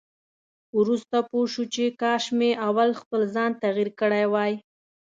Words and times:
وروسته 0.79 1.17
پوه 1.29 1.45
شو 1.53 1.63
چې 1.73 1.83
کاش 2.01 2.23
مې 2.37 2.51
اول 2.67 2.89
خپل 3.01 3.21
ځان 3.35 3.51
تغيير 3.63 3.89
کړی 3.99 4.25
وای. 4.33 4.53